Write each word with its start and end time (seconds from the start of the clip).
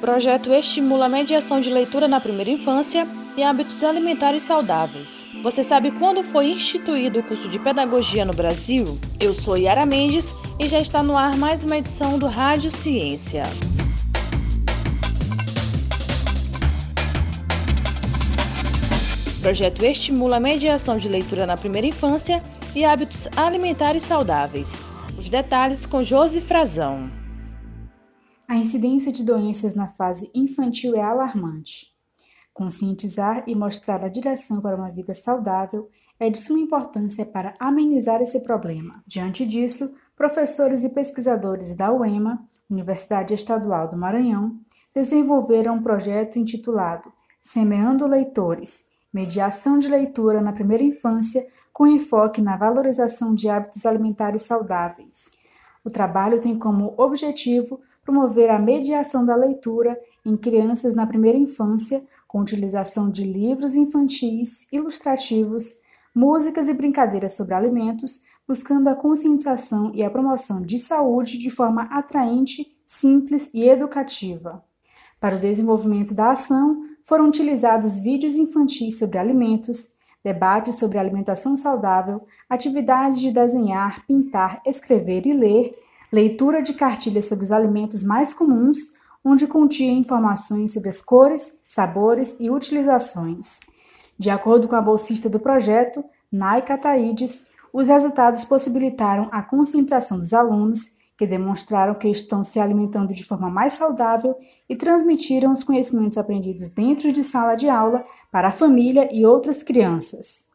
projeto 0.00 0.52
estimula 0.52 1.06
a 1.06 1.08
mediação 1.08 1.60
de 1.60 1.70
leitura 1.70 2.08
na 2.08 2.20
primeira 2.20 2.50
infância 2.50 3.06
e 3.36 3.42
hábitos 3.42 3.84
alimentares 3.84 4.42
saudáveis. 4.42 5.26
Você 5.42 5.62
sabe 5.62 5.90
quando 5.92 6.22
foi 6.22 6.50
instituído 6.50 7.20
o 7.20 7.22
curso 7.22 7.48
de 7.48 7.58
pedagogia 7.58 8.24
no 8.24 8.32
Brasil? 8.32 8.98
Eu 9.20 9.34
sou 9.34 9.58
Yara 9.58 9.84
Mendes 9.84 10.34
e 10.58 10.66
já 10.66 10.80
está 10.80 11.02
no 11.02 11.16
ar 11.16 11.36
mais 11.36 11.62
uma 11.62 11.76
edição 11.76 12.18
do 12.18 12.26
Rádio 12.26 12.72
Ciência. 12.72 13.42
O 19.36 19.42
projeto 19.42 19.84
estimula 19.84 20.36
a 20.36 20.40
mediação 20.40 20.96
de 20.96 21.08
leitura 21.08 21.46
na 21.46 21.56
primeira 21.56 21.86
infância 21.86 22.42
e 22.74 22.84
hábitos 22.84 23.28
alimentares 23.36 24.02
saudáveis. 24.02 24.80
Os 25.18 25.28
detalhes 25.28 25.84
com 25.84 26.02
Josi 26.02 26.40
Frazão. 26.40 27.10
A 28.50 28.56
incidência 28.56 29.12
de 29.12 29.22
doenças 29.22 29.76
na 29.76 29.86
fase 29.86 30.28
infantil 30.34 30.96
é 30.96 31.00
alarmante. 31.00 31.86
Conscientizar 32.52 33.44
e 33.46 33.54
mostrar 33.54 34.04
a 34.04 34.08
direção 34.08 34.60
para 34.60 34.74
uma 34.74 34.90
vida 34.90 35.14
saudável 35.14 35.88
é 36.18 36.28
de 36.28 36.36
suma 36.36 36.58
importância 36.58 37.24
para 37.24 37.54
amenizar 37.60 38.20
esse 38.20 38.40
problema. 38.40 39.04
Diante 39.06 39.46
disso, 39.46 39.92
professores 40.16 40.82
e 40.82 40.88
pesquisadores 40.88 41.76
da 41.76 41.92
UEMA, 41.92 42.44
Universidade 42.68 43.34
Estadual 43.34 43.88
do 43.88 43.96
Maranhão, 43.96 44.58
desenvolveram 44.92 45.74
um 45.74 45.82
projeto 45.82 46.36
intitulado 46.36 47.12
Semeando 47.40 48.04
Leitores 48.04 48.84
Mediação 49.12 49.78
de 49.78 49.86
Leitura 49.86 50.40
na 50.40 50.52
Primeira 50.52 50.82
Infância, 50.82 51.46
com 51.72 51.86
enfoque 51.86 52.42
na 52.42 52.56
valorização 52.56 53.32
de 53.32 53.48
hábitos 53.48 53.86
alimentares 53.86 54.42
saudáveis. 54.42 55.38
O 55.84 55.90
trabalho 55.90 56.40
tem 56.40 56.54
como 56.58 56.94
objetivo 56.98 57.80
promover 58.02 58.50
a 58.50 58.58
mediação 58.58 59.24
da 59.24 59.34
leitura 59.34 59.96
em 60.24 60.36
crianças 60.36 60.94
na 60.94 61.06
primeira 61.06 61.38
infância, 61.38 62.02
com 62.28 62.40
utilização 62.40 63.10
de 63.10 63.24
livros 63.24 63.74
infantis, 63.74 64.66
ilustrativos, 64.70 65.72
músicas 66.14 66.68
e 66.68 66.74
brincadeiras 66.74 67.32
sobre 67.32 67.54
alimentos, 67.54 68.20
buscando 68.46 68.88
a 68.88 68.94
conscientização 68.94 69.92
e 69.94 70.02
a 70.02 70.10
promoção 70.10 70.60
de 70.60 70.78
saúde 70.78 71.38
de 71.38 71.48
forma 71.48 71.82
atraente, 71.84 72.66
simples 72.84 73.48
e 73.54 73.68
educativa. 73.68 74.62
Para 75.18 75.36
o 75.36 75.40
desenvolvimento 75.40 76.14
da 76.14 76.30
ação, 76.30 76.82
foram 77.04 77.28
utilizados 77.28 77.98
vídeos 77.98 78.36
infantis 78.36 78.98
sobre 78.98 79.18
alimentos, 79.18 79.94
debates 80.24 80.76
sobre 80.76 80.98
alimentação 80.98 81.56
saudável, 81.56 82.22
atividades 82.48 83.20
de 83.20 83.30
desenhar, 83.30 84.04
pintar, 84.06 84.60
escrever 84.66 85.26
e 85.26 85.32
ler, 85.32 85.72
leitura 86.12 86.62
de 86.62 86.74
cartilhas 86.74 87.26
sobre 87.26 87.44
os 87.44 87.52
alimentos 87.52 88.04
mais 88.04 88.34
comuns, 88.34 88.78
onde 89.24 89.46
continha 89.46 89.92
informações 89.92 90.72
sobre 90.72 90.88
as 90.88 91.00
cores, 91.02 91.58
sabores 91.66 92.36
e 92.40 92.50
utilizações. 92.50 93.60
De 94.18 94.28
acordo 94.30 94.68
com 94.68 94.76
a 94.76 94.82
bolsista 94.82 95.28
do 95.28 95.40
projeto, 95.40 96.04
Naika 96.30 96.76
Taides, 96.76 97.46
os 97.72 97.88
resultados 97.88 98.44
possibilitaram 98.44 99.28
a 99.32 99.42
conscientização 99.42 100.18
dos 100.18 100.34
alunos, 100.34 100.99
que 101.20 101.26
demonstraram 101.26 101.94
que 101.94 102.08
estão 102.08 102.42
se 102.42 102.58
alimentando 102.58 103.12
de 103.12 103.22
forma 103.22 103.50
mais 103.50 103.74
saudável 103.74 104.34
e 104.66 104.74
transmitiram 104.74 105.52
os 105.52 105.62
conhecimentos 105.62 106.16
aprendidos 106.16 106.70
dentro 106.70 107.12
de 107.12 107.22
sala 107.22 107.56
de 107.56 107.68
aula 107.68 108.02
para 108.32 108.48
a 108.48 108.50
família 108.50 109.06
e 109.12 109.26
outras 109.26 109.62
crianças. 109.62 110.48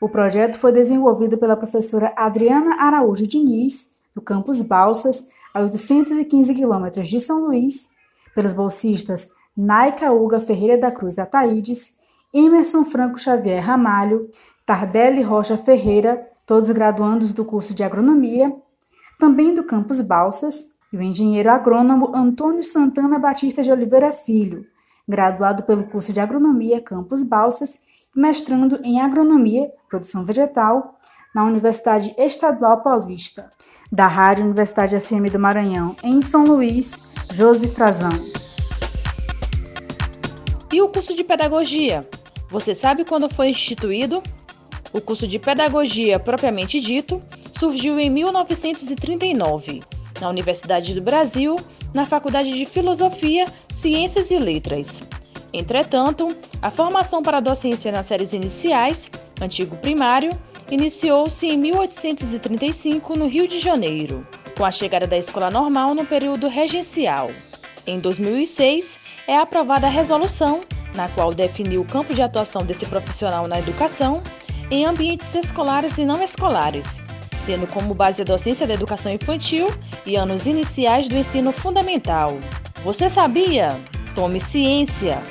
O 0.00 0.08
projeto 0.08 0.58
foi 0.58 0.72
desenvolvido 0.72 1.38
pela 1.38 1.56
professora 1.56 2.12
Adriana 2.16 2.74
Araújo 2.82 3.24
Diniz, 3.24 3.90
do 4.12 4.20
campus 4.20 4.62
Balsas, 4.62 5.28
a 5.54 5.62
815 5.62 6.56
quilômetros 6.56 7.06
de 7.06 7.20
São 7.20 7.46
Luís, 7.46 7.88
pelos 8.34 8.52
bolsistas 8.52 9.30
Naika 9.56 10.10
Uga 10.10 10.40
Ferreira 10.40 10.76
da 10.76 10.90
Cruz 10.90 11.20
Ataídes, 11.20 11.92
Emerson 12.34 12.84
Franco 12.84 13.16
Xavier 13.16 13.62
Ramalho, 13.62 14.28
Tardelli 14.66 15.22
Rocha 15.22 15.56
Ferreira, 15.56 16.16
todos 16.44 16.68
graduandos 16.72 17.32
do 17.32 17.44
curso 17.44 17.72
de 17.72 17.84
Agronomia, 17.84 18.52
também 19.18 19.52
do 19.52 19.64
campus 19.64 20.00
Balsas, 20.00 20.68
e 20.92 20.96
o 20.96 21.02
engenheiro 21.02 21.50
agrônomo 21.50 22.14
Antônio 22.14 22.62
Santana 22.62 23.18
Batista 23.18 23.62
de 23.62 23.70
Oliveira 23.70 24.12
Filho, 24.12 24.64
graduado 25.06 25.64
pelo 25.64 25.84
curso 25.84 26.12
de 26.12 26.20
Agronomia 26.20 26.80
Campus 26.80 27.22
Balsas 27.22 27.78
e 28.16 28.20
mestrando 28.20 28.80
em 28.82 29.00
Agronomia, 29.00 29.70
Produção 29.88 30.24
Vegetal, 30.24 30.96
na 31.34 31.44
Universidade 31.44 32.14
Estadual 32.16 32.80
Paulista, 32.80 33.52
da 33.92 34.06
Rádio 34.06 34.44
Universidade 34.44 34.98
FM 34.98 35.30
do 35.30 35.38
Maranhão, 35.38 35.94
em 36.02 36.22
São 36.22 36.44
Luís, 36.44 37.02
Josi 37.32 37.68
Frazão. 37.68 38.12
E 40.72 40.80
o 40.80 40.88
curso 40.88 41.14
de 41.14 41.24
Pedagogia? 41.24 42.06
Você 42.50 42.74
sabe 42.74 43.04
quando 43.04 43.28
foi 43.28 43.50
instituído? 43.50 44.22
O 44.92 45.00
curso 45.00 45.26
de 45.26 45.38
Pedagogia, 45.38 46.18
propriamente 46.18 46.80
dito, 46.80 47.22
surgiu 47.58 48.00
em 48.00 48.08
1939, 48.08 49.82
na 50.20 50.28
Universidade 50.28 50.94
do 50.94 51.02
Brasil, 51.02 51.56
na 51.92 52.04
Faculdade 52.04 52.52
de 52.52 52.64
Filosofia, 52.64 53.44
Ciências 53.70 54.30
e 54.30 54.38
Letras. 54.38 55.02
Entretanto, 55.52 56.28
a 56.60 56.70
formação 56.70 57.22
para 57.22 57.38
a 57.38 57.40
docência 57.40 57.92
nas 57.92 58.06
séries 58.06 58.32
iniciais, 58.32 59.10
antigo 59.40 59.76
primário, 59.76 60.30
iniciou-se 60.70 61.46
em 61.46 61.56
1835 61.56 63.16
no 63.16 63.26
Rio 63.26 63.48
de 63.48 63.58
Janeiro, 63.58 64.26
com 64.56 64.64
a 64.64 64.70
chegada 64.70 65.06
da 65.06 65.16
escola 65.16 65.50
normal 65.50 65.94
no 65.94 66.04
período 66.04 66.48
regencial. 66.48 67.30
Em 67.86 67.98
2006, 67.98 69.00
é 69.26 69.36
aprovada 69.36 69.86
a 69.86 69.90
resolução, 69.90 70.62
na 70.94 71.08
qual 71.08 71.32
definiu 71.32 71.80
o 71.80 71.86
campo 71.86 72.12
de 72.12 72.22
atuação 72.22 72.62
desse 72.62 72.84
profissional 72.84 73.46
na 73.46 73.58
educação 73.58 74.22
em 74.70 74.84
ambientes 74.84 75.34
escolares 75.34 75.98
e 75.98 76.04
não 76.04 76.22
escolares, 76.22 77.00
tendo 77.46 77.66
como 77.66 77.94
base 77.94 78.22
a 78.22 78.24
docência 78.24 78.66
da 78.66 78.74
educação 78.74 79.12
infantil 79.12 79.68
e 80.04 80.16
anos 80.16 80.46
iniciais 80.46 81.08
do 81.08 81.16
ensino 81.16 81.52
fundamental. 81.52 82.38
Você 82.84 83.08
sabia? 83.08 83.78
Tome 84.14 84.40
ciência! 84.40 85.22